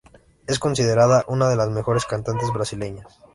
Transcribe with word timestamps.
Es 0.47 0.57
considerada 0.57 1.23
una 1.27 1.47
de 1.47 1.55
las 1.55 1.69
mejores 1.69 2.05
cantantes 2.05 2.51
brasileñas. 2.51 3.19